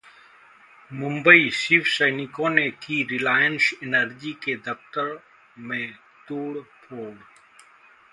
मुंबई: 0.91 1.49
शिवसैनिकों 1.49 2.49
ने 2.49 2.69
की 2.83 3.01
रिलायंस 3.03 3.69
एनर्जी 3.83 4.33
के 4.43 4.55
दफ्तर 4.65 5.19
में 5.59 5.93
तोड़फोड़ 6.27 7.13